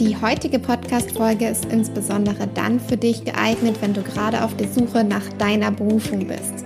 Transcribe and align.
Die 0.00 0.16
heutige 0.16 0.58
Podcast-Folge 0.58 1.46
ist 1.46 1.66
insbesondere 1.66 2.46
dann 2.54 2.80
für 2.80 2.96
dich 2.96 3.22
geeignet, 3.22 3.76
wenn 3.82 3.92
du 3.92 4.00
gerade 4.00 4.42
auf 4.42 4.56
der 4.56 4.66
Suche 4.66 5.04
nach 5.04 5.28
deiner 5.36 5.70
Berufung 5.70 6.26
bist. 6.26 6.64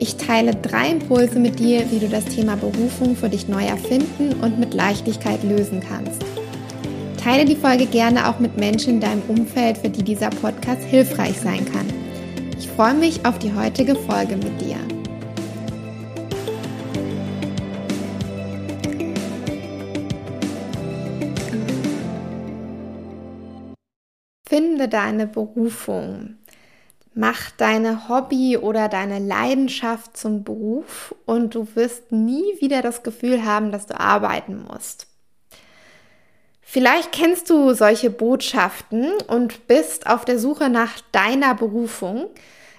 Ich 0.00 0.16
teile 0.16 0.56
drei 0.56 0.90
Impulse 0.90 1.38
mit 1.38 1.60
dir, 1.60 1.88
wie 1.92 2.00
du 2.00 2.08
das 2.08 2.24
Thema 2.24 2.56
Berufung 2.56 3.14
für 3.14 3.28
dich 3.28 3.46
neu 3.46 3.64
erfinden 3.64 4.40
und 4.42 4.58
mit 4.58 4.74
Leichtigkeit 4.74 5.44
lösen 5.44 5.80
kannst. 5.88 6.20
Teile 7.22 7.44
die 7.44 7.54
Folge 7.54 7.86
gerne 7.86 8.28
auch 8.28 8.40
mit 8.40 8.56
Menschen 8.56 8.94
in 8.94 9.00
deinem 9.00 9.22
Umfeld, 9.28 9.78
für 9.78 9.90
die 9.90 10.02
dieser 10.02 10.30
Podcast 10.30 10.82
hilfreich 10.82 11.38
sein 11.38 11.64
kann. 11.64 11.86
Ich 12.58 12.66
freue 12.66 12.94
mich 12.94 13.24
auf 13.24 13.38
die 13.38 13.54
heutige 13.54 13.94
Folge 13.94 14.36
mit 14.36 14.60
dir. 14.60 14.97
Finde 24.78 24.90
deine 24.90 25.26
Berufung. 25.26 26.36
Mach 27.12 27.50
deine 27.50 28.08
Hobby 28.08 28.56
oder 28.56 28.88
deine 28.88 29.18
Leidenschaft 29.18 30.16
zum 30.16 30.44
Beruf 30.44 31.16
und 31.26 31.56
du 31.56 31.66
wirst 31.74 32.12
nie 32.12 32.44
wieder 32.60 32.80
das 32.80 33.02
Gefühl 33.02 33.44
haben, 33.44 33.72
dass 33.72 33.86
du 33.86 33.98
arbeiten 33.98 34.64
musst. 34.70 35.08
Vielleicht 36.62 37.10
kennst 37.10 37.50
du 37.50 37.74
solche 37.74 38.08
Botschaften 38.08 39.14
und 39.26 39.66
bist 39.66 40.06
auf 40.06 40.24
der 40.24 40.38
Suche 40.38 40.68
nach 40.68 41.00
deiner 41.10 41.56
Berufung. 41.56 42.28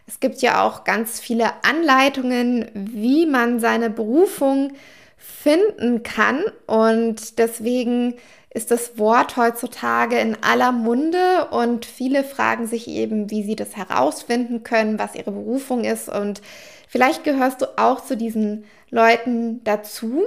Es 0.07 0.21
gibt 0.21 0.41
ja 0.41 0.63
auch 0.63 0.85
ganz 0.85 1.19
viele 1.19 1.51
Anleitungen, 1.65 2.69
wie 2.73 3.25
man 3.25 3.59
seine 3.59 3.89
Berufung 3.89 4.71
finden 5.17 6.01
kann 6.03 6.45
und 6.65 7.39
deswegen 7.39 8.13
ist 8.59 8.71
das 8.71 8.97
Wort 8.97 9.37
heutzutage 9.37 10.19
in 10.19 10.35
aller 10.43 10.73
Munde 10.73 11.47
und 11.51 11.85
viele 11.85 12.25
fragen 12.25 12.67
sich 12.67 12.89
eben, 12.89 13.29
wie 13.29 13.41
sie 13.41 13.55
das 13.55 13.77
herausfinden 13.77 14.63
können, 14.63 14.99
was 14.99 15.15
ihre 15.15 15.31
Berufung 15.31 15.85
ist. 15.85 16.09
Und 16.09 16.41
vielleicht 16.89 17.23
gehörst 17.23 17.61
du 17.61 17.67
auch 17.77 18.03
zu 18.03 18.17
diesen 18.17 18.65
Leuten 18.89 19.63
dazu. 19.63 20.23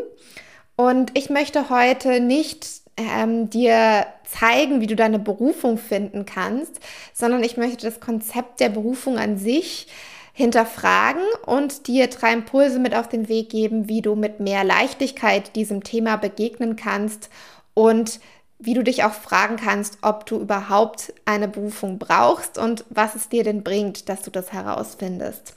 Und 0.76 1.10
ich 1.12 1.28
möchte 1.28 1.68
heute 1.68 2.20
nicht 2.20 2.66
ähm, 2.96 3.50
dir 3.50 4.06
zeigen, 4.24 4.80
wie 4.80 4.86
du 4.86 4.96
deine 4.96 5.18
Berufung 5.18 5.76
finden 5.76 6.24
kannst, 6.24 6.80
sondern 7.12 7.44
ich 7.44 7.58
möchte 7.58 7.84
das 7.84 8.00
Konzept 8.00 8.60
der 8.60 8.70
Berufung 8.70 9.18
an 9.18 9.36
sich 9.36 9.88
hinterfragen 10.32 11.24
und 11.44 11.86
dir 11.86 12.06
drei 12.06 12.32
Impulse 12.32 12.78
mit 12.78 12.94
auf 12.94 13.10
den 13.10 13.28
Weg 13.28 13.50
geben, 13.50 13.90
wie 13.90 14.00
du 14.00 14.14
mit 14.14 14.40
mehr 14.40 14.64
Leichtigkeit 14.64 15.54
diesem 15.54 15.84
Thema 15.84 16.16
begegnen 16.16 16.76
kannst 16.76 17.28
und 17.74 18.20
wie 18.58 18.74
du 18.74 18.84
dich 18.84 19.02
auch 19.02 19.12
fragen 19.12 19.56
kannst, 19.56 19.98
ob 20.02 20.24
du 20.26 20.38
überhaupt 20.38 21.12
eine 21.24 21.48
Berufung 21.48 21.98
brauchst 21.98 22.58
und 22.58 22.84
was 22.90 23.16
es 23.16 23.28
dir 23.28 23.42
denn 23.42 23.64
bringt, 23.64 24.08
dass 24.08 24.22
du 24.22 24.30
das 24.30 24.52
herausfindest. 24.52 25.54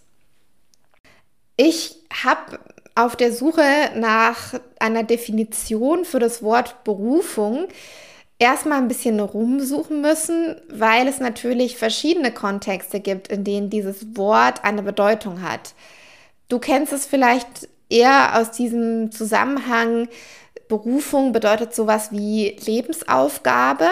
Ich 1.56 1.98
habe 2.24 2.60
auf 2.96 3.16
der 3.16 3.32
Suche 3.32 3.62
nach 3.96 4.60
einer 4.80 5.04
Definition 5.04 6.04
für 6.04 6.20
das 6.20 6.42
Wort 6.42 6.84
Berufung 6.84 7.68
erstmal 8.40 8.80
ein 8.80 8.88
bisschen 8.88 9.20
rumsuchen 9.20 10.02
müssen, 10.02 10.56
weil 10.70 11.08
es 11.08 11.20
natürlich 11.20 11.78
verschiedene 11.78 12.32
Kontexte 12.32 13.00
gibt, 13.00 13.28
in 13.28 13.44
denen 13.44 13.70
dieses 13.70 14.18
Wort 14.18 14.64
eine 14.64 14.82
Bedeutung 14.82 15.42
hat. 15.42 15.74
Du 16.50 16.60
kennst 16.60 16.92
es 16.94 17.06
vielleicht 17.06 17.70
eher 17.90 18.40
aus 18.40 18.52
diesem 18.52 19.12
Zusammenhang, 19.12 20.08
Berufung 20.68 21.32
bedeutet 21.32 21.74
sowas 21.74 22.12
wie 22.12 22.58
Lebensaufgabe. 22.66 23.88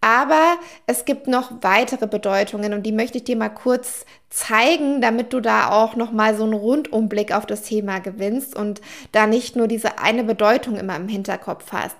Aber 0.00 0.56
es 0.86 1.04
gibt 1.04 1.26
noch 1.26 1.50
weitere 1.62 2.06
Bedeutungen 2.06 2.74
und 2.74 2.84
die 2.84 2.92
möchte 2.92 3.18
ich 3.18 3.24
dir 3.24 3.36
mal 3.36 3.48
kurz 3.48 4.04
zeigen, 4.30 5.00
damit 5.00 5.32
du 5.32 5.40
da 5.40 5.70
auch 5.70 5.96
noch 5.96 6.12
mal 6.12 6.36
so 6.36 6.44
einen 6.44 6.52
Rundumblick 6.52 7.34
auf 7.34 7.46
das 7.46 7.62
Thema 7.62 7.98
gewinnst 7.98 8.54
und 8.54 8.80
da 9.12 9.26
nicht 9.26 9.56
nur 9.56 9.66
diese 9.66 9.98
eine 9.98 10.22
Bedeutung 10.22 10.76
immer 10.76 10.94
im 10.94 11.08
Hinterkopf 11.08 11.72
hast. 11.72 11.96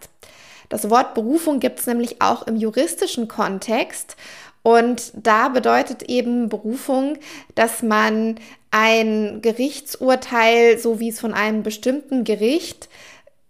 Das 0.68 0.90
Wort 0.90 1.14
Berufung 1.14 1.58
gibt 1.58 1.80
es 1.80 1.86
nämlich 1.86 2.20
auch 2.20 2.46
im 2.46 2.56
juristischen 2.56 3.28
Kontext 3.28 4.16
und 4.62 5.12
da 5.14 5.48
bedeutet 5.48 6.02
eben 6.04 6.48
Berufung, 6.48 7.18
dass 7.54 7.82
man 7.82 8.34
ein 8.72 9.40
Gerichtsurteil, 9.40 10.78
so 10.78 10.98
wie 10.98 11.10
es 11.10 11.20
von 11.20 11.34
einem 11.34 11.62
bestimmten 11.62 12.24
Gericht 12.24 12.88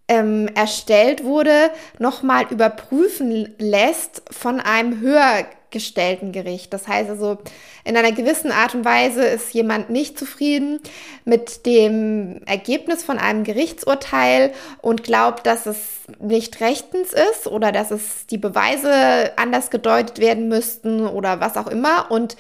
ähm, 0.09 0.49
erstellt 0.55 1.25
wurde, 1.25 1.71
nochmal 1.99 2.47
überprüfen 2.51 3.55
lässt 3.59 4.23
von 4.31 4.61
einem 4.61 5.01
höher 5.01 5.47
gestellten 5.71 6.33
Gericht. 6.33 6.73
Das 6.73 6.87
heißt 6.87 7.11
also, 7.11 7.39
in 7.85 7.97
einer 7.97 8.13
gewissen 8.13 8.53
Art 8.53 8.75
und 8.75 8.85
Weise 8.85 9.25
ist 9.25 9.53
jemand 9.53 9.91
nicht 9.91 10.19
zufrieden 10.19 10.81
mit 11.25 11.67
dem 11.67 12.41
Ergebnis 12.47 13.03
von 13.03 13.19
einem 13.19 13.45
Gerichtsurteil 13.45 14.53
und 14.81 15.03
glaubt, 15.03 15.47
dass 15.47 15.67
es 15.67 15.79
nicht 16.21 16.61
rechtens 16.61 17.13
ist 17.13 17.47
oder 17.47 17.73
dass 17.73 17.91
es 17.91 18.27
die 18.27 18.39
Beweise 18.39 19.33
anders 19.37 19.71
gedeutet 19.71 20.19
werden 20.19 20.49
müssten 20.49 21.07
oder 21.07 21.41
was 21.41 21.57
auch 21.57 21.67
immer 21.67 22.11
und 22.11 22.37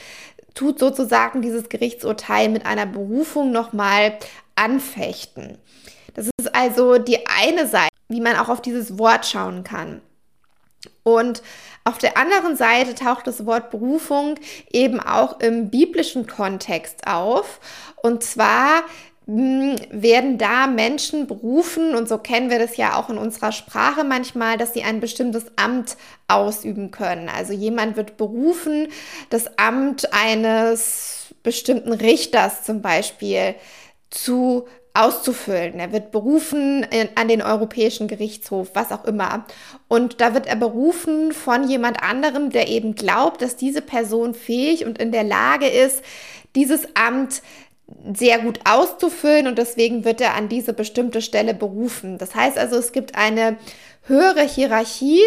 tut 0.54 0.78
sozusagen 0.78 1.42
dieses 1.42 1.68
Gerichtsurteil 1.68 2.48
mit 2.48 2.64
einer 2.64 2.86
Berufung 2.86 3.52
nochmal 3.52 4.16
anfechten. 4.54 5.58
Das 6.16 6.30
ist 6.40 6.54
also 6.54 6.96
die 6.96 7.26
eine 7.26 7.68
Seite, 7.68 7.92
wie 8.08 8.22
man 8.22 8.36
auch 8.36 8.48
auf 8.48 8.62
dieses 8.62 8.98
Wort 8.98 9.26
schauen 9.26 9.62
kann. 9.64 10.00
Und 11.02 11.42
auf 11.84 11.98
der 11.98 12.16
anderen 12.16 12.56
Seite 12.56 12.94
taucht 12.94 13.26
das 13.26 13.46
Wort 13.46 13.70
Berufung 13.70 14.38
eben 14.72 14.98
auch 14.98 15.40
im 15.40 15.70
biblischen 15.70 16.26
Kontext 16.26 17.06
auf. 17.06 17.60
Und 18.02 18.24
zwar 18.24 18.82
hm, 19.26 19.76
werden 19.90 20.38
da 20.38 20.66
Menschen 20.66 21.26
berufen, 21.26 21.94
und 21.94 22.08
so 22.08 22.18
kennen 22.18 22.48
wir 22.48 22.58
das 22.58 22.76
ja 22.76 22.96
auch 22.96 23.10
in 23.10 23.18
unserer 23.18 23.52
Sprache 23.52 24.04
manchmal, 24.04 24.56
dass 24.56 24.72
sie 24.72 24.84
ein 24.84 25.00
bestimmtes 25.00 25.46
Amt 25.56 25.96
ausüben 26.28 26.92
können. 26.92 27.28
Also 27.28 27.52
jemand 27.52 27.96
wird 27.96 28.16
berufen, 28.16 28.88
das 29.28 29.58
Amt 29.58 30.12
eines 30.14 31.34
bestimmten 31.42 31.92
Richters 31.92 32.62
zum 32.62 32.82
Beispiel 32.82 33.54
zu 34.10 34.66
auszufüllen. 35.04 35.78
Er 35.78 35.92
wird 35.92 36.10
berufen 36.10 36.86
an 37.14 37.28
den 37.28 37.42
Europäischen 37.42 38.08
Gerichtshof, 38.08 38.70
was 38.74 38.92
auch 38.92 39.04
immer. 39.04 39.46
Und 39.88 40.20
da 40.20 40.34
wird 40.34 40.46
er 40.46 40.56
berufen 40.56 41.32
von 41.32 41.68
jemand 41.68 42.02
anderem, 42.02 42.50
der 42.50 42.68
eben 42.68 42.94
glaubt, 42.94 43.42
dass 43.42 43.56
diese 43.56 43.82
Person 43.82 44.34
fähig 44.34 44.84
und 44.84 44.98
in 44.98 45.12
der 45.12 45.24
Lage 45.24 45.66
ist, 45.66 46.02
dieses 46.54 46.88
Amt 46.94 47.42
sehr 48.12 48.40
gut 48.40 48.60
auszufüllen 48.64 49.46
und 49.46 49.58
deswegen 49.58 50.04
wird 50.04 50.20
er 50.20 50.34
an 50.34 50.48
diese 50.48 50.72
bestimmte 50.72 51.22
Stelle 51.22 51.54
berufen. 51.54 52.18
Das 52.18 52.34
heißt 52.34 52.58
also, 52.58 52.76
es 52.76 52.92
gibt 52.92 53.14
eine 53.14 53.58
höhere 54.02 54.42
Hierarchie, 54.42 55.20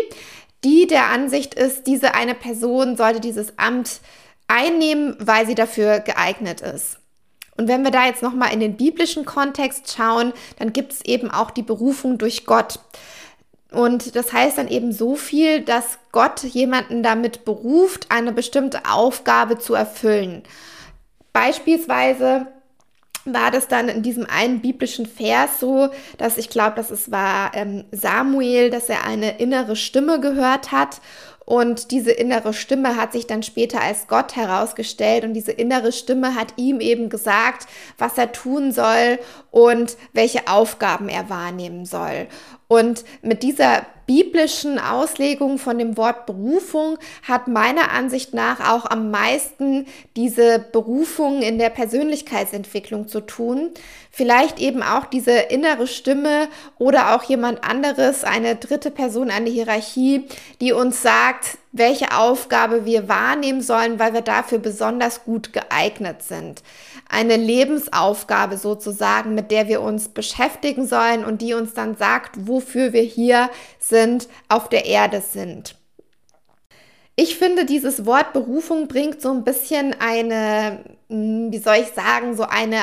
die 0.63 0.87
der 0.87 1.05
Ansicht 1.07 1.53
ist, 1.53 1.87
diese 1.87 2.15
eine 2.15 2.35
Person 2.35 2.97
sollte 2.97 3.21
dieses 3.21 3.57
Amt 3.57 4.01
einnehmen, 4.47 5.15
weil 5.19 5.47
sie 5.47 5.55
dafür 5.55 5.99
geeignet 5.99 6.61
ist. 6.61 6.98
Und 7.59 7.67
wenn 7.67 7.83
wir 7.83 7.91
da 7.91 8.05
jetzt 8.05 8.23
nochmal 8.23 8.53
in 8.53 8.61
den 8.61 8.77
biblischen 8.77 9.25
Kontext 9.25 9.93
schauen, 9.93 10.31
dann 10.59 10.71
gibt 10.71 10.93
es 10.93 11.03
eben 11.03 11.29
auch 11.29 11.51
die 11.51 11.61
Berufung 11.61 12.17
durch 12.17 12.45
Gott. 12.45 12.79
Und 13.73 14.15
das 14.15 14.31
heißt 14.31 14.57
dann 14.57 14.69
eben 14.69 14.93
so 14.93 15.17
viel, 15.17 15.59
dass 15.59 15.99
Gott 16.13 16.41
jemanden 16.43 17.03
damit 17.03 17.43
beruft, 17.43 18.05
eine 18.07 18.31
bestimmte 18.31 18.85
Aufgabe 18.89 19.57
zu 19.57 19.73
erfüllen. 19.73 20.43
Beispielsweise 21.33 22.47
war 23.25 23.51
das 23.51 23.67
dann 23.67 23.89
in 23.89 24.03
diesem 24.03 24.25
einen 24.25 24.61
biblischen 24.61 25.05
Vers 25.05 25.59
so, 25.59 25.89
dass 26.17 26.37
ich 26.37 26.49
glaube, 26.49 26.77
dass 26.77 26.89
es 26.91 27.11
war 27.11 27.51
ähm, 27.55 27.83
Samuel, 27.91 28.69
dass 28.69 28.87
er 28.87 29.03
eine 29.03 29.37
innere 29.37 29.75
Stimme 29.75 30.21
gehört 30.21 30.71
hat 30.71 31.01
Und 31.49 31.89
diese 31.89 32.11
innere 32.11 32.53
Stimme 32.53 32.95
hat 32.95 33.11
sich 33.11 33.25
dann 33.25 33.41
später 33.41 33.81
als 33.81 34.05
Gott 34.05 34.35
herausgestellt 34.35 35.23
und 35.23 35.33
diese 35.33 35.51
innere 35.51 35.91
Stimme 35.91 36.35
hat 36.35 36.53
ihm 36.57 36.79
eben 36.79 37.09
gesagt, 37.09 37.65
was 37.97 38.19
er 38.19 38.31
tun 38.31 38.71
soll 38.71 39.17
und 39.49 39.97
welche 40.13 40.47
Aufgaben 40.47 41.09
er 41.09 41.27
wahrnehmen 41.31 41.87
soll. 41.87 42.27
Und 42.71 43.03
mit 43.23 43.41
dieser 43.41 43.87
biblischen 44.05 44.77
Auslegung 44.77 45.57
von 45.57 45.79
dem 45.79 45.97
Wort 45.97 46.27
Berufung 46.27 46.99
hat 47.27 47.47
meiner 47.47 47.91
Ansicht 47.91 48.35
nach 48.35 48.59
auch 48.71 48.85
am 48.85 49.09
meisten 49.09 49.87
diese 50.15 50.59
Berufung 50.71 51.41
in 51.41 51.57
der 51.57 51.71
Persönlichkeitsentwicklung 51.71 53.07
zu 53.07 53.21
tun. 53.21 53.71
Vielleicht 54.11 54.59
eben 54.59 54.83
auch 54.83 55.05
diese 55.05 55.31
innere 55.31 55.87
Stimme 55.87 56.47
oder 56.77 57.15
auch 57.15 57.23
jemand 57.23 57.63
anderes, 57.63 58.23
eine 58.23 58.55
dritte 58.55 58.91
Person 58.91 59.31
an 59.31 59.45
der 59.45 59.53
Hierarchie, 59.53 60.25
die 60.61 60.71
uns 60.71 61.01
sagt, 61.01 61.57
welche 61.71 62.15
Aufgabe 62.15 62.85
wir 62.85 63.09
wahrnehmen 63.09 63.61
sollen, 63.61 63.97
weil 63.97 64.13
wir 64.13 64.21
dafür 64.21 64.59
besonders 64.59 65.23
gut 65.23 65.53
geeignet 65.53 66.21
sind 66.21 66.61
eine 67.09 67.35
Lebensaufgabe 67.35 68.57
sozusagen, 68.57 69.35
mit 69.35 69.51
der 69.51 69.67
wir 69.67 69.81
uns 69.81 70.09
beschäftigen 70.09 70.87
sollen 70.87 71.25
und 71.25 71.41
die 71.41 71.55
uns 71.55 71.73
dann 71.73 71.97
sagt, 71.97 72.47
wofür 72.47 72.93
wir 72.93 73.01
hier 73.01 73.49
sind, 73.79 74.29
auf 74.47 74.69
der 74.69 74.85
Erde 74.85 75.21
sind. 75.21 75.75
Ich 77.15 77.35
finde, 77.35 77.65
dieses 77.65 78.05
Wort 78.05 78.31
Berufung 78.31 78.87
bringt 78.87 79.21
so 79.21 79.29
ein 79.31 79.43
bisschen 79.43 79.93
eine, 79.99 80.85
hm, 81.09 81.51
wie 81.51 81.57
soll 81.57 81.75
ich 81.81 81.89
sagen, 81.89 82.37
so 82.37 82.43
eine 82.43 82.79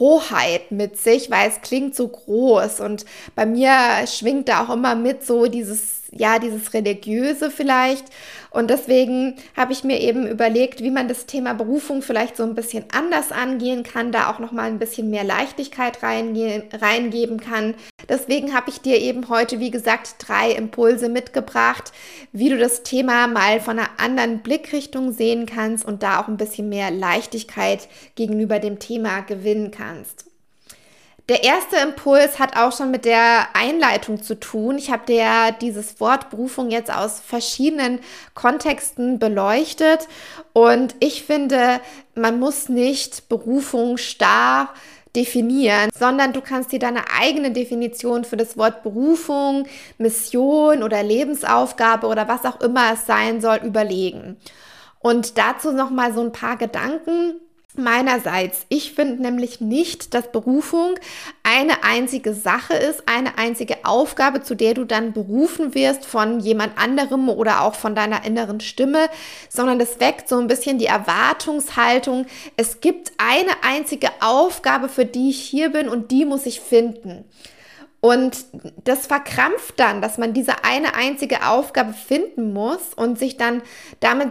Hoheit 0.00 0.72
mit 0.72 0.98
sich, 0.98 1.30
weil 1.30 1.48
es 1.48 1.60
klingt 1.60 1.94
so 1.94 2.08
groß 2.08 2.80
und 2.80 3.04
bei 3.36 3.46
mir 3.46 3.70
schwingt 4.08 4.48
da 4.48 4.64
auch 4.64 4.74
immer 4.74 4.96
mit 4.96 5.24
so 5.24 5.46
dieses 5.46 5.95
ja, 6.12 6.38
dieses 6.38 6.72
Religiöse 6.74 7.50
vielleicht. 7.50 8.06
Und 8.50 8.70
deswegen 8.70 9.36
habe 9.56 9.72
ich 9.72 9.84
mir 9.84 10.00
eben 10.00 10.26
überlegt, 10.26 10.80
wie 10.82 10.90
man 10.90 11.08
das 11.08 11.26
Thema 11.26 11.52
Berufung 11.52 12.02
vielleicht 12.02 12.36
so 12.36 12.42
ein 12.42 12.54
bisschen 12.54 12.84
anders 12.92 13.32
angehen 13.32 13.82
kann, 13.82 14.12
da 14.12 14.30
auch 14.30 14.38
nochmal 14.38 14.66
ein 14.66 14.78
bisschen 14.78 15.10
mehr 15.10 15.24
Leichtigkeit 15.24 16.02
reingeben 16.02 17.40
kann. 17.40 17.74
Deswegen 18.08 18.54
habe 18.54 18.70
ich 18.70 18.80
dir 18.80 18.98
eben 18.98 19.28
heute, 19.28 19.60
wie 19.60 19.70
gesagt, 19.70 20.14
drei 20.18 20.52
Impulse 20.52 21.08
mitgebracht, 21.08 21.92
wie 22.32 22.48
du 22.48 22.56
das 22.56 22.82
Thema 22.82 23.26
mal 23.26 23.60
von 23.60 23.78
einer 23.78 23.90
anderen 23.98 24.40
Blickrichtung 24.40 25.12
sehen 25.12 25.46
kannst 25.46 25.84
und 25.84 26.02
da 26.02 26.20
auch 26.20 26.28
ein 26.28 26.36
bisschen 26.36 26.68
mehr 26.68 26.90
Leichtigkeit 26.90 27.88
gegenüber 28.14 28.58
dem 28.58 28.78
Thema 28.78 29.20
gewinnen 29.20 29.70
kannst. 29.70 30.25
Der 31.28 31.42
erste 31.42 31.76
Impuls 31.76 32.38
hat 32.38 32.56
auch 32.56 32.76
schon 32.76 32.92
mit 32.92 33.04
der 33.04 33.48
Einleitung 33.54 34.22
zu 34.22 34.38
tun. 34.38 34.78
Ich 34.78 34.92
habe 34.92 35.06
dir 35.06 35.52
dieses 35.60 35.98
Wort 35.98 36.30
Berufung 36.30 36.70
jetzt 36.70 36.92
aus 36.92 37.18
verschiedenen 37.18 37.98
Kontexten 38.34 39.18
beleuchtet 39.18 40.06
und 40.52 40.94
ich 41.00 41.24
finde, 41.24 41.80
man 42.14 42.38
muss 42.38 42.68
nicht 42.68 43.28
Berufung 43.28 43.96
starr 43.96 44.72
definieren, 45.16 45.90
sondern 45.98 46.32
du 46.32 46.40
kannst 46.40 46.70
dir 46.70 46.78
deine 46.78 47.02
eigene 47.18 47.50
Definition 47.50 48.24
für 48.24 48.36
das 48.36 48.56
Wort 48.56 48.84
Berufung, 48.84 49.66
Mission 49.98 50.84
oder 50.84 51.02
Lebensaufgabe 51.02 52.06
oder 52.06 52.28
was 52.28 52.44
auch 52.44 52.60
immer 52.60 52.92
es 52.92 53.04
sein 53.04 53.40
soll, 53.40 53.56
überlegen. 53.64 54.36
Und 55.00 55.38
dazu 55.38 55.72
noch 55.72 55.90
mal 55.90 56.12
so 56.12 56.20
ein 56.20 56.32
paar 56.32 56.56
Gedanken 56.56 57.40
Meinerseits, 57.78 58.66
ich 58.68 58.92
finde 58.92 59.22
nämlich 59.22 59.60
nicht, 59.60 60.14
dass 60.14 60.32
Berufung 60.32 60.94
eine 61.42 61.84
einzige 61.84 62.34
Sache 62.34 62.74
ist, 62.74 63.04
eine 63.06 63.38
einzige 63.38 63.84
Aufgabe, 63.84 64.42
zu 64.42 64.54
der 64.54 64.74
du 64.74 64.84
dann 64.84 65.12
berufen 65.12 65.74
wirst 65.74 66.06
von 66.06 66.40
jemand 66.40 66.78
anderem 66.78 67.28
oder 67.28 67.62
auch 67.62 67.74
von 67.74 67.94
deiner 67.94 68.24
inneren 68.24 68.60
Stimme, 68.60 69.08
sondern 69.48 69.80
es 69.80 70.00
weckt 70.00 70.28
so 70.28 70.38
ein 70.38 70.46
bisschen 70.46 70.78
die 70.78 70.86
Erwartungshaltung, 70.86 72.26
es 72.56 72.80
gibt 72.80 73.12
eine 73.18 73.52
einzige 73.62 74.08
Aufgabe, 74.20 74.88
für 74.88 75.04
die 75.04 75.30
ich 75.30 75.40
hier 75.40 75.70
bin 75.70 75.88
und 75.88 76.10
die 76.10 76.24
muss 76.24 76.46
ich 76.46 76.60
finden. 76.60 77.24
Und 78.06 78.44
das 78.84 79.08
verkrampft 79.08 79.80
dann, 79.80 80.00
dass 80.00 80.16
man 80.16 80.32
diese 80.32 80.62
eine 80.62 80.94
einzige 80.94 81.44
Aufgabe 81.44 81.92
finden 81.92 82.52
muss 82.52 82.94
und 82.94 83.18
sich 83.18 83.36
dann 83.36 83.62
damit 83.98 84.30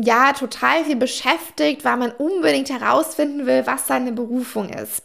ja 0.00 0.32
total 0.32 0.84
viel 0.84 0.96
beschäftigt, 0.96 1.84
weil 1.84 1.98
man 1.98 2.12
unbedingt 2.12 2.70
herausfinden 2.70 3.44
will, 3.44 3.66
was 3.66 3.86
seine 3.86 4.12
Berufung 4.12 4.70
ist. 4.70 5.02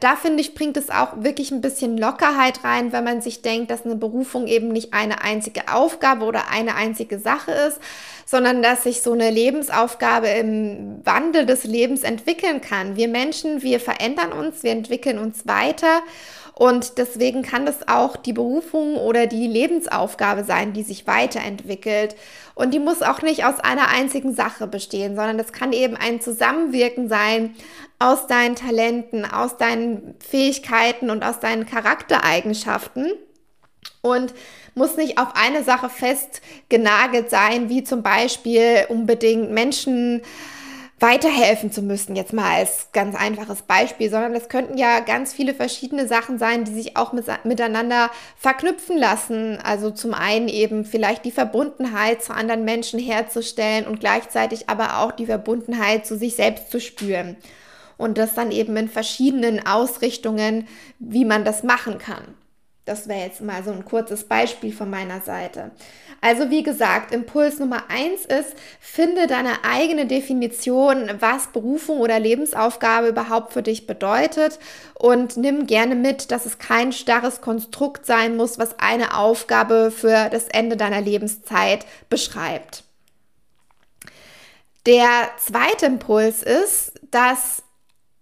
Da 0.00 0.16
finde 0.16 0.42
ich, 0.42 0.52
bringt 0.52 0.76
es 0.76 0.90
auch 0.90 1.22
wirklich 1.22 1.52
ein 1.52 1.62
bisschen 1.62 1.96
Lockerheit 1.96 2.64
rein, 2.64 2.92
wenn 2.92 3.04
man 3.04 3.22
sich 3.22 3.40
denkt, 3.40 3.70
dass 3.70 3.86
eine 3.86 3.96
Berufung 3.96 4.46
eben 4.46 4.68
nicht 4.68 4.92
eine 4.92 5.22
einzige 5.22 5.72
Aufgabe 5.72 6.26
oder 6.26 6.50
eine 6.50 6.74
einzige 6.74 7.18
Sache 7.18 7.52
ist, 7.52 7.78
sondern 8.26 8.62
dass 8.62 8.82
sich 8.82 9.00
so 9.00 9.12
eine 9.12 9.30
Lebensaufgabe 9.30 10.28
im 10.28 11.00
Wandel 11.04 11.46
des 11.46 11.64
Lebens 11.64 12.02
entwickeln 12.02 12.60
kann. 12.60 12.96
Wir 12.96 13.08
Menschen, 13.08 13.62
wir 13.62 13.80
verändern 13.80 14.32
uns, 14.32 14.62
wir 14.62 14.72
entwickeln 14.72 15.18
uns 15.18 15.46
weiter 15.46 16.02
und 16.54 16.98
deswegen 16.98 17.42
kann 17.42 17.64
das 17.64 17.88
auch 17.88 18.16
die 18.16 18.34
Berufung 18.34 18.96
oder 18.96 19.26
die 19.26 19.46
Lebensaufgabe 19.46 20.44
sein, 20.44 20.72
die 20.74 20.82
sich 20.82 21.06
weiterentwickelt. 21.06 22.14
Und 22.54 22.74
die 22.74 22.78
muss 22.78 23.00
auch 23.00 23.22
nicht 23.22 23.44
aus 23.44 23.58
einer 23.58 23.88
einzigen 23.88 24.34
Sache 24.34 24.66
bestehen, 24.66 25.16
sondern 25.16 25.38
das 25.38 25.52
kann 25.52 25.72
eben 25.72 25.96
ein 25.96 26.20
Zusammenwirken 26.20 27.08
sein 27.08 27.54
aus 27.98 28.26
deinen 28.26 28.54
Talenten, 28.54 29.24
aus 29.24 29.56
deinen 29.56 30.14
Fähigkeiten 30.18 31.08
und 31.08 31.24
aus 31.24 31.40
deinen 31.40 31.66
Charaktereigenschaften. 31.66 33.12
Und 34.02 34.34
muss 34.74 34.96
nicht 34.96 35.18
auf 35.18 35.28
eine 35.34 35.64
Sache 35.64 35.88
festgenagelt 35.88 37.30
sein, 37.30 37.68
wie 37.68 37.82
zum 37.82 38.02
Beispiel 38.02 38.86
unbedingt 38.88 39.50
Menschen 39.50 40.22
weiterhelfen 41.02 41.72
zu 41.72 41.82
müssen, 41.82 42.14
jetzt 42.14 42.32
mal 42.32 42.58
als 42.58 42.88
ganz 42.92 43.16
einfaches 43.16 43.62
Beispiel, 43.62 44.08
sondern 44.08 44.34
es 44.34 44.48
könnten 44.48 44.78
ja 44.78 45.00
ganz 45.00 45.34
viele 45.34 45.52
verschiedene 45.52 46.06
Sachen 46.06 46.38
sein, 46.38 46.64
die 46.64 46.72
sich 46.72 46.96
auch 46.96 47.12
mit, 47.12 47.26
miteinander 47.44 48.10
verknüpfen 48.36 48.96
lassen. 48.96 49.58
Also 49.62 49.90
zum 49.90 50.14
einen 50.14 50.48
eben 50.48 50.84
vielleicht 50.84 51.24
die 51.24 51.32
Verbundenheit 51.32 52.22
zu 52.22 52.32
anderen 52.32 52.64
Menschen 52.64 53.00
herzustellen 53.00 53.86
und 53.86 53.98
gleichzeitig 53.98 54.68
aber 54.68 55.00
auch 55.00 55.12
die 55.12 55.26
Verbundenheit 55.26 56.06
zu 56.06 56.16
sich 56.16 56.36
selbst 56.36 56.70
zu 56.70 56.80
spüren. 56.80 57.36
Und 57.98 58.16
das 58.16 58.34
dann 58.34 58.52
eben 58.52 58.76
in 58.76 58.88
verschiedenen 58.88 59.66
Ausrichtungen, 59.66 60.68
wie 60.98 61.24
man 61.24 61.44
das 61.44 61.64
machen 61.64 61.98
kann. 61.98 62.22
Das 62.84 63.06
wäre 63.06 63.20
jetzt 63.20 63.40
mal 63.40 63.62
so 63.62 63.70
ein 63.70 63.84
kurzes 63.84 64.24
Beispiel 64.24 64.72
von 64.72 64.90
meiner 64.90 65.20
Seite. 65.20 65.70
Also 66.20 66.50
wie 66.50 66.64
gesagt, 66.64 67.14
Impuls 67.14 67.60
Nummer 67.60 67.84
eins 67.88 68.26
ist, 68.26 68.54
finde 68.80 69.28
deine 69.28 69.64
eigene 69.64 70.06
Definition, 70.06 71.08
was 71.20 71.48
Berufung 71.48 72.00
oder 72.00 72.18
Lebensaufgabe 72.18 73.08
überhaupt 73.08 73.52
für 73.52 73.62
dich 73.62 73.86
bedeutet 73.86 74.58
und 74.94 75.36
nimm 75.36 75.66
gerne 75.66 75.94
mit, 75.94 76.32
dass 76.32 76.44
es 76.44 76.58
kein 76.58 76.92
starres 76.92 77.40
Konstrukt 77.40 78.04
sein 78.04 78.36
muss, 78.36 78.58
was 78.58 78.80
eine 78.80 79.16
Aufgabe 79.16 79.92
für 79.92 80.28
das 80.30 80.48
Ende 80.48 80.76
deiner 80.76 81.00
Lebenszeit 81.00 81.86
beschreibt. 82.08 82.82
Der 84.86 85.30
zweite 85.38 85.86
Impuls 85.86 86.42
ist, 86.42 86.94
dass 87.12 87.62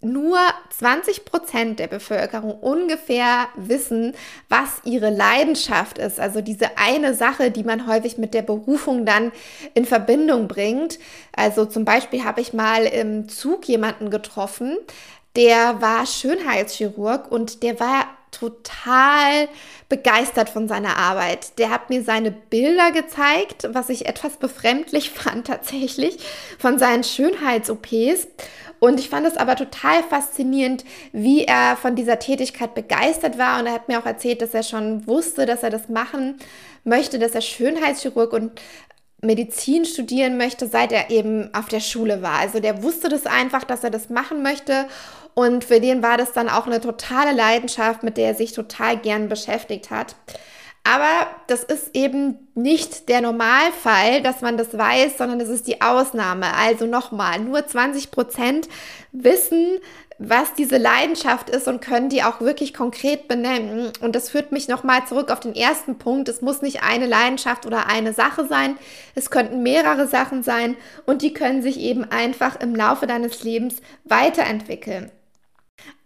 nur 0.02 0.38
20 0.70 1.24
Prozent 1.26 1.78
der 1.78 1.86
Bevölkerung 1.86 2.52
ungefähr 2.54 3.48
wissen, 3.56 4.14
was 4.48 4.80
ihre 4.84 5.10
Leidenschaft 5.10 5.98
ist. 5.98 6.18
Also 6.18 6.40
diese 6.40 6.78
eine 6.78 7.14
Sache, 7.14 7.50
die 7.50 7.64
man 7.64 7.86
häufig 7.86 8.16
mit 8.16 8.32
der 8.32 8.42
Berufung 8.42 9.04
dann 9.04 9.30
in 9.74 9.84
Verbindung 9.84 10.48
bringt. 10.48 10.98
Also 11.36 11.66
zum 11.66 11.84
Beispiel 11.84 12.24
habe 12.24 12.40
ich 12.40 12.52
mal 12.52 12.86
im 12.86 13.28
Zug 13.28 13.66
jemanden 13.68 14.10
getroffen, 14.10 14.76
der 15.36 15.80
war 15.80 16.06
Schönheitschirurg 16.06 17.30
und 17.30 17.62
der 17.62 17.78
war 17.78 18.06
total 18.30 19.48
begeistert 19.88 20.48
von 20.48 20.68
seiner 20.68 20.96
Arbeit. 20.96 21.58
Der 21.58 21.70
hat 21.70 21.90
mir 21.90 22.02
seine 22.02 22.30
Bilder 22.30 22.92
gezeigt, 22.92 23.68
was 23.72 23.88
ich 23.88 24.06
etwas 24.06 24.36
befremdlich 24.36 25.10
fand 25.14 25.46
tatsächlich, 25.46 26.18
von 26.58 26.78
seinen 26.78 27.04
Schönheits-OPs. 27.04 28.28
Und 28.80 28.98
ich 28.98 29.10
fand 29.10 29.26
es 29.26 29.36
aber 29.36 29.56
total 29.56 30.02
faszinierend, 30.02 30.84
wie 31.12 31.44
er 31.44 31.76
von 31.76 31.94
dieser 31.94 32.18
Tätigkeit 32.18 32.74
begeistert 32.74 33.38
war. 33.38 33.60
Und 33.60 33.66
er 33.66 33.74
hat 33.74 33.88
mir 33.88 34.00
auch 34.00 34.06
erzählt, 34.06 34.42
dass 34.42 34.54
er 34.54 34.62
schon 34.62 35.06
wusste, 35.06 35.46
dass 35.46 35.62
er 35.62 35.70
das 35.70 35.88
machen 35.88 36.38
möchte, 36.82 37.18
dass 37.18 37.34
er 37.34 37.42
Schönheitschirurg 37.42 38.32
und 38.32 38.60
Medizin 39.22 39.84
studieren 39.84 40.38
möchte, 40.38 40.66
seit 40.66 40.92
er 40.92 41.10
eben 41.10 41.52
auf 41.54 41.68
der 41.68 41.80
Schule 41.80 42.22
war. 42.22 42.38
Also 42.38 42.58
der 42.58 42.82
wusste 42.82 43.10
das 43.10 43.26
einfach, 43.26 43.64
dass 43.64 43.84
er 43.84 43.90
das 43.90 44.08
machen 44.08 44.42
möchte. 44.42 44.86
Und 45.34 45.64
für 45.64 45.78
den 45.78 46.02
war 46.02 46.16
das 46.16 46.32
dann 46.32 46.48
auch 46.48 46.66
eine 46.66 46.80
totale 46.80 47.32
Leidenschaft, 47.32 48.02
mit 48.02 48.16
der 48.16 48.28
er 48.28 48.34
sich 48.34 48.52
total 48.52 48.96
gern 48.96 49.28
beschäftigt 49.28 49.90
hat. 49.90 50.16
Aber 50.82 51.26
das 51.46 51.62
ist 51.62 51.90
eben 51.94 52.48
nicht 52.54 53.08
der 53.08 53.20
Normalfall, 53.20 54.22
dass 54.22 54.40
man 54.40 54.56
das 54.56 54.76
weiß, 54.76 55.18
sondern 55.18 55.38
das 55.38 55.48
ist 55.48 55.66
die 55.66 55.82
Ausnahme. 55.82 56.54
Also 56.54 56.86
nochmal, 56.86 57.38
nur 57.40 57.66
20 57.66 58.10
Prozent 58.10 58.68
wissen, 59.12 59.78
was 60.18 60.52
diese 60.52 60.76
Leidenschaft 60.76 61.48
ist 61.48 61.66
und 61.66 61.80
können 61.80 62.10
die 62.10 62.22
auch 62.22 62.40
wirklich 62.40 62.74
konkret 62.74 63.26
benennen. 63.26 63.90
Und 64.00 64.14
das 64.14 64.28
führt 64.28 64.52
mich 64.52 64.68
nochmal 64.68 65.06
zurück 65.06 65.30
auf 65.30 65.40
den 65.40 65.54
ersten 65.54 65.96
Punkt. 65.96 66.28
Es 66.28 66.42
muss 66.42 66.60
nicht 66.60 66.82
eine 66.82 67.06
Leidenschaft 67.06 67.64
oder 67.64 67.86
eine 67.86 68.12
Sache 68.12 68.46
sein. 68.46 68.76
Es 69.14 69.30
könnten 69.30 69.62
mehrere 69.62 70.06
Sachen 70.06 70.42
sein 70.42 70.76
und 71.06 71.22
die 71.22 71.32
können 71.32 71.62
sich 71.62 71.80
eben 71.80 72.04
einfach 72.04 72.60
im 72.60 72.74
Laufe 72.74 73.06
deines 73.06 73.42
Lebens 73.44 73.76
weiterentwickeln. 74.04 75.10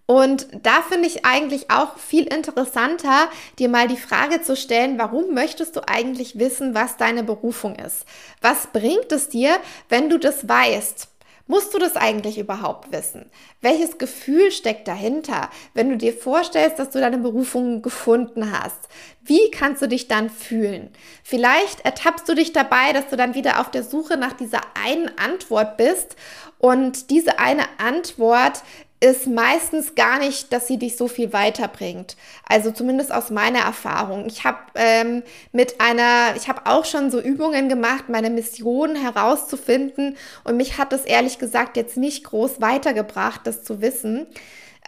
Und 0.06 0.48
da 0.62 0.82
finde 0.82 1.08
ich 1.08 1.24
eigentlich 1.24 1.70
auch 1.70 1.96
viel 1.96 2.24
interessanter, 2.24 3.28
dir 3.58 3.70
mal 3.70 3.88
die 3.88 3.96
Frage 3.96 4.42
zu 4.42 4.54
stellen, 4.54 4.98
warum 4.98 5.32
möchtest 5.32 5.76
du 5.76 5.88
eigentlich 5.88 6.38
wissen, 6.38 6.74
was 6.74 6.98
deine 6.98 7.24
Berufung 7.24 7.76
ist? 7.76 8.04
Was 8.42 8.66
bringt 8.66 9.12
es 9.12 9.30
dir, 9.30 9.56
wenn 9.88 10.10
du 10.10 10.18
das 10.18 10.46
weißt? 10.46 11.08
Musst 11.46 11.74
du 11.74 11.78
das 11.78 11.94
eigentlich 11.96 12.38
überhaupt 12.38 12.90
wissen? 12.90 13.30
Welches 13.60 13.98
Gefühl 13.98 14.50
steckt 14.50 14.88
dahinter, 14.88 15.50
wenn 15.74 15.90
du 15.90 15.98
dir 15.98 16.14
vorstellst, 16.14 16.78
dass 16.78 16.88
du 16.88 17.00
deine 17.00 17.18
Berufung 17.18 17.82
gefunden 17.82 18.50
hast? 18.50 18.88
Wie 19.22 19.50
kannst 19.50 19.82
du 19.82 19.86
dich 19.86 20.08
dann 20.08 20.30
fühlen? 20.30 20.88
Vielleicht 21.22 21.84
ertappst 21.84 22.26
du 22.26 22.34
dich 22.34 22.54
dabei, 22.54 22.94
dass 22.94 23.08
du 23.08 23.16
dann 23.16 23.34
wieder 23.34 23.60
auf 23.60 23.70
der 23.70 23.82
Suche 23.82 24.16
nach 24.16 24.32
dieser 24.32 24.62
einen 24.82 25.10
Antwort 25.18 25.76
bist 25.76 26.16
und 26.58 27.10
diese 27.10 27.38
eine 27.38 27.64
Antwort 27.76 28.62
ist 29.04 29.26
meistens 29.26 29.94
gar 29.94 30.18
nicht, 30.18 30.50
dass 30.50 30.66
sie 30.66 30.78
dich 30.78 30.96
so 30.96 31.08
viel 31.08 31.34
weiterbringt. 31.34 32.16
Also 32.48 32.70
zumindest 32.70 33.12
aus 33.12 33.28
meiner 33.28 33.58
Erfahrung. 33.58 34.24
Ich 34.26 34.44
habe 34.44 34.58
ähm, 34.76 35.22
mit 35.52 35.78
einer, 35.78 36.34
ich 36.36 36.48
habe 36.48 36.62
auch 36.64 36.86
schon 36.86 37.10
so 37.10 37.20
Übungen 37.20 37.68
gemacht, 37.68 38.08
meine 38.08 38.30
Mission 38.30 38.96
herauszufinden 38.96 40.16
und 40.44 40.56
mich 40.56 40.78
hat 40.78 40.94
es 40.94 41.04
ehrlich 41.04 41.38
gesagt 41.38 41.76
jetzt 41.76 41.98
nicht 41.98 42.24
groß 42.24 42.62
weitergebracht, 42.62 43.42
das 43.44 43.62
zu 43.62 43.82
wissen. 43.82 44.26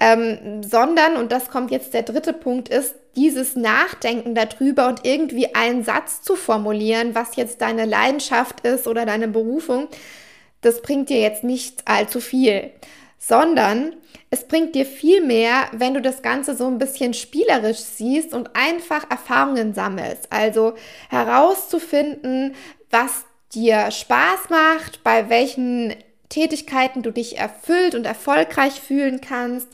Ähm, 0.01 0.63
sondern, 0.63 1.17
und 1.17 1.31
das 1.31 1.51
kommt 1.51 1.71
jetzt 1.71 1.93
der 1.93 2.03
dritte 2.03 2.33
Punkt, 2.33 2.71
ist 2.71 2.95
dieses 3.17 3.55
Nachdenken 3.55 4.35
darüber 4.35 4.89
und 4.89 5.05
irgendwie 5.05 5.55
einen 5.55 5.85
Satz 5.85 6.23
zu 6.23 6.37
formulieren, 6.37 7.15
was 7.15 7.37
jetzt 7.37 7.61
deine 7.61 7.85
Leidenschaft 7.85 8.61
ist 8.61 8.87
oder 8.87 9.05
deine 9.05 9.29
Berufung, 9.29 9.89
das 10.63 10.81
bringt 10.81 11.11
dir 11.11 11.21
jetzt 11.21 11.45
nicht 11.45 11.83
allzu 11.87 12.21
viel 12.21 12.73
sondern 13.19 13.97
es 14.31 14.47
bringt 14.47 14.75
dir 14.75 14.87
viel 14.87 15.21
mehr, 15.21 15.69
wenn 15.73 15.95
du 15.95 16.03
das 16.03 16.23
Ganze 16.23 16.57
so 16.57 16.67
ein 16.67 16.79
bisschen 16.79 17.15
spielerisch 17.15 17.79
siehst 17.79 18.35
und 18.35 18.51
einfach 18.55 19.11
Erfahrungen 19.11 19.75
sammelst. 19.75 20.33
Also 20.33 20.75
herauszufinden, 21.09 22.55
was 22.91 23.25
dir 23.53 23.91
Spaß 23.91 24.51
macht, 24.51 25.03
bei 25.03 25.29
welchen 25.29 25.95
Tätigkeiten 26.29 27.03
du 27.03 27.13
dich 27.13 27.39
erfüllt 27.39 27.95
und 27.95 28.05
erfolgreich 28.05 28.81
fühlen 28.81 29.21
kannst, 29.21 29.69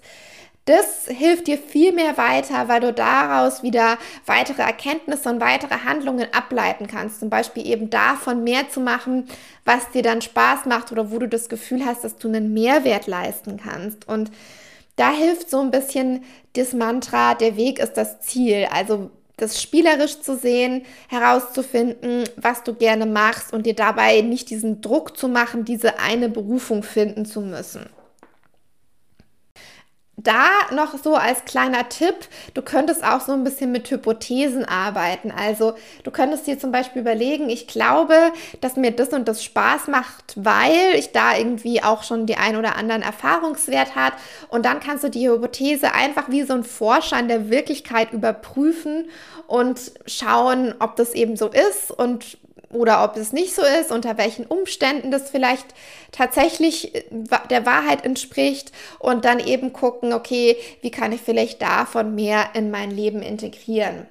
das 0.65 1.07
hilft 1.09 1.49
dir 1.49 1.59
viel 1.59 1.93
mehr 1.93 2.17
weiter, 2.17 2.69
weil 2.69 2.81
du 2.81 2.93
daraus 2.93 3.65
wieder 3.65 3.99
weitere 4.27 4.63
Erkenntnisse 4.63 5.29
und 5.29 5.41
weitere 5.41 5.75
Handlungen 5.85 6.29
ableiten 6.33 6.87
kannst. 6.87 7.19
Zum 7.19 7.31
Beispiel 7.31 7.67
eben 7.67 7.91
davon 7.91 8.45
mehr 8.45 8.69
zu 8.71 8.81
machen, 8.81 9.27
was 9.65 9.91
dir 9.91 10.03
dann 10.03 10.23
Spaß 10.23 10.67
macht 10.67 10.93
oder 10.93 11.11
wo 11.11 11.19
du 11.19 11.27
das 11.27 11.49
Gefühl 11.49 11.85
hast, 11.85 12.05
dass 12.05 12.17
du 12.17 12.29
einen 12.29 12.53
Mehrwert 12.53 13.09
leisten 13.09 13.57
kannst. 13.57 14.07
Und 14.07 14.31
da 14.95 15.11
hilft 15.11 15.51
so 15.51 15.61
ein 15.61 15.73
bisschen 15.73 16.23
das 16.55 16.75
Mantra, 16.75 17.35
der 17.35 17.57
Weg 17.57 17.81
ist 17.81 17.95
das 17.95 18.21
Ziel. 18.21 18.69
Also 18.71 19.11
das 19.39 19.61
spielerisch 19.61 20.21
zu 20.21 20.37
sehen, 20.37 20.85
herauszufinden, 21.09 22.23
was 22.37 22.63
du 22.63 22.75
gerne 22.75 23.07
machst 23.07 23.53
und 23.53 23.67
dir 23.67 23.75
dabei 23.75 24.21
nicht 24.21 24.51
diesen 24.51 24.81
Druck 24.81 25.17
zu 25.17 25.27
machen, 25.27 25.65
diese 25.65 25.99
eine 25.99 26.29
Berufung 26.29 26.85
finden 26.85 27.25
zu 27.25 27.41
müssen. 27.41 27.87
Da 30.19 30.47
noch 30.73 31.03
so 31.03 31.17
als 31.17 31.47
kleiner 31.47 31.89
Tipp, 31.89 32.15
du 32.53 32.61
könntest 32.61 33.03
auch 33.03 33.23
so 33.23 33.33
ein 33.33 33.45
bisschen 33.45 33.73
mit 33.73 33.91
Hypothesen 33.91 34.67
arbeiten. 34.67 35.33
Also 35.33 35.73
du 36.05 36.11
könntest 36.11 36.47
dir 36.47 36.59
zum 36.59 36.71
Beispiel 36.71 37.01
überlegen, 37.01 37.49
ich 37.49 37.67
glaube, 37.67 38.15
dass 38.61 38.77
mir 38.77 38.91
das 38.91 39.09
und 39.09 39.27
das 39.27 39.43
Spaß 39.43 39.89
macht, 39.89 40.35
weil 40.37 40.95
ich 40.97 41.13
da 41.13 41.37
irgendwie 41.37 41.83
auch 41.83 42.03
schon 42.03 42.27
die 42.27 42.37
ein 42.37 42.57
oder 42.57 42.77
anderen 42.77 43.01
Erfahrungswert 43.01 43.97
hat. 43.97 44.13
Und 44.51 44.67
dann 44.67 44.81
kannst 44.81 45.03
du 45.03 45.09
die 45.09 45.29
Hypothese 45.29 45.93
einfach 45.93 46.29
wie 46.29 46.43
so 46.43 46.53
ein 46.53 46.65
Forscher 46.65 47.19
in 47.19 47.29
der 47.29 47.49
Wirklichkeit 47.49 48.13
überprüfen 48.13 49.09
und 49.47 49.93
schauen, 50.05 50.75
ob 50.79 50.95
das 50.97 51.15
eben 51.15 51.37
so 51.37 51.49
ist 51.49 51.91
und 51.91 52.37
oder 52.73 53.05
ob 53.05 53.17
es 53.17 53.33
nicht 53.33 53.55
so 53.55 53.63
ist, 53.63 53.91
unter 53.91 54.19
welchen 54.19 54.47
Umständen 54.47 55.11
das 55.11 55.31
vielleicht 55.31 55.67
tatsächlich 56.11 56.95
äh, 56.95 57.05
der 57.51 57.67
Wahrheit 57.67 58.05
entspricht 58.05 58.73
und 58.99 59.25
dann 59.25 59.39
eben 59.39 59.73
gucken, 59.73 60.13
okay, 60.13 60.57
wie 60.81 60.91
kann 60.91 61.13
ich 61.13 61.21
vielleicht 61.21 61.63
davon 61.63 62.15
mehr 62.15 62.51
in 62.55 62.71
mein 62.71 62.91
Leben 62.91 63.23
integrieren. 63.23 64.07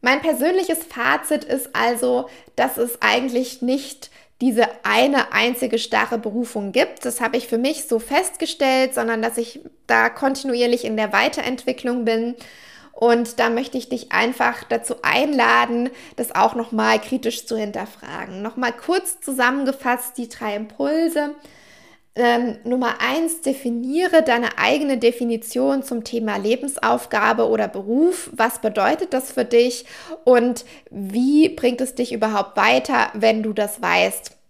Mein 0.00 0.20
persönliches 0.20 0.82
Fazit 0.82 1.44
ist 1.44 1.70
also, 1.74 2.28
dass 2.56 2.76
es 2.76 3.00
eigentlich 3.00 3.62
nicht 3.62 4.10
diese 4.40 4.66
eine 4.82 5.32
einzige 5.32 5.78
starre 5.78 6.18
Berufung 6.18 6.72
gibt. 6.72 7.04
Das 7.04 7.20
habe 7.20 7.36
ich 7.36 7.46
für 7.46 7.58
mich 7.58 7.86
so 7.86 8.00
festgestellt, 8.00 8.92
sondern 8.92 9.22
dass 9.22 9.38
ich 9.38 9.60
da 9.86 10.08
kontinuierlich 10.08 10.84
in 10.84 10.96
der 10.96 11.12
Weiterentwicklung 11.12 12.04
bin 12.04 12.34
und 12.92 13.40
da 13.40 13.50
möchte 13.50 13.78
ich 13.78 13.88
dich 13.88 14.12
einfach 14.12 14.64
dazu 14.64 14.96
einladen, 15.02 15.90
das 16.16 16.34
auch 16.34 16.54
nochmal 16.54 17.00
kritisch 17.00 17.46
zu 17.46 17.56
hinterfragen. 17.56 18.42
Nochmal 18.42 18.72
kurz 18.72 19.20
zusammengefasst 19.20 20.18
die 20.18 20.28
drei 20.28 20.56
Impulse. 20.56 21.34
Ähm, 22.14 22.58
Nummer 22.64 22.96
eins, 23.00 23.40
definiere 23.40 24.22
deine 24.22 24.58
eigene 24.58 24.98
Definition 24.98 25.82
zum 25.82 26.04
Thema 26.04 26.36
Lebensaufgabe 26.36 27.48
oder 27.48 27.68
Beruf. 27.68 28.28
Was 28.34 28.60
bedeutet 28.60 29.14
das 29.14 29.32
für 29.32 29.46
dich 29.46 29.86
und 30.24 30.66
wie 30.90 31.48
bringt 31.48 31.80
es 31.80 31.94
dich 31.94 32.12
überhaupt 32.12 32.56
weiter, 32.58 33.10
wenn 33.14 33.42
du 33.42 33.54
das 33.54 33.80
weißt? 33.80 34.41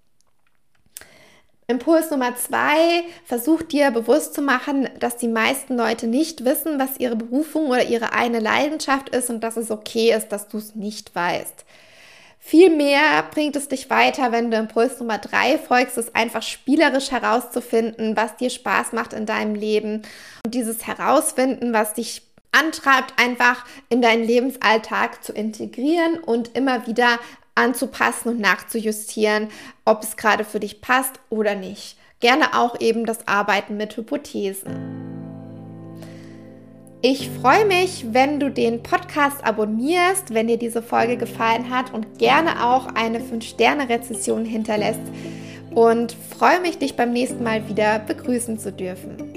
Impuls 1.68 2.10
Nummer 2.10 2.34
zwei, 2.34 3.04
versuch 3.24 3.62
dir 3.62 3.90
bewusst 3.90 4.34
zu 4.34 4.42
machen, 4.42 4.88
dass 4.98 5.16
die 5.16 5.28
meisten 5.28 5.76
Leute 5.76 6.06
nicht 6.06 6.44
wissen, 6.44 6.78
was 6.78 6.98
ihre 6.98 7.16
Berufung 7.16 7.68
oder 7.68 7.84
ihre 7.84 8.12
eine 8.12 8.40
Leidenschaft 8.40 9.08
ist 9.10 9.30
und 9.30 9.40
dass 9.40 9.56
es 9.56 9.70
okay 9.70 10.12
ist, 10.12 10.28
dass 10.28 10.48
du 10.48 10.58
es 10.58 10.74
nicht 10.74 11.14
weißt. 11.14 11.64
Vielmehr 12.44 13.22
bringt 13.30 13.54
es 13.54 13.68
dich 13.68 13.88
weiter, 13.88 14.32
wenn 14.32 14.50
du 14.50 14.56
Impuls 14.56 14.98
Nummer 14.98 15.18
drei 15.18 15.58
folgst, 15.58 15.96
es 15.96 16.12
einfach 16.16 16.42
spielerisch 16.42 17.12
herauszufinden, 17.12 18.16
was 18.16 18.36
dir 18.36 18.50
Spaß 18.50 18.92
macht 18.92 19.12
in 19.12 19.26
deinem 19.26 19.54
Leben 19.54 20.02
und 20.44 20.52
dieses 20.52 20.88
Herausfinden, 20.88 21.72
was 21.72 21.94
dich 21.94 22.22
antreibt, 22.50 23.14
einfach 23.16 23.64
in 23.88 24.02
deinen 24.02 24.24
Lebensalltag 24.24 25.22
zu 25.22 25.32
integrieren 25.32 26.18
und 26.18 26.56
immer 26.56 26.86
wieder 26.88 27.20
anzupassen 27.54 28.30
und 28.30 28.40
nachzujustieren, 28.40 29.48
ob 29.84 30.02
es 30.02 30.16
gerade 30.16 30.44
für 30.44 30.60
dich 30.60 30.80
passt 30.80 31.20
oder 31.30 31.54
nicht. 31.54 31.96
Gerne 32.20 32.58
auch 32.58 32.80
eben 32.80 33.04
das 33.04 33.26
Arbeiten 33.26 33.76
mit 33.76 33.96
Hypothesen. 33.96 35.12
Ich 37.04 37.28
freue 37.30 37.64
mich, 37.64 38.06
wenn 38.12 38.38
du 38.38 38.48
den 38.48 38.84
Podcast 38.84 39.44
abonnierst, 39.44 40.34
wenn 40.34 40.46
dir 40.46 40.56
diese 40.56 40.82
Folge 40.82 41.16
gefallen 41.16 41.68
hat 41.68 41.92
und 41.92 42.20
gerne 42.20 42.64
auch 42.64 42.86
eine 42.94 43.18
5-Sterne-Rezession 43.18 44.44
hinterlässt. 44.44 45.00
Und 45.74 46.14
freue 46.38 46.60
mich, 46.60 46.78
dich 46.78 46.94
beim 46.94 47.12
nächsten 47.12 47.42
Mal 47.42 47.68
wieder 47.68 47.98
begrüßen 47.98 48.56
zu 48.58 48.70
dürfen. 48.70 49.31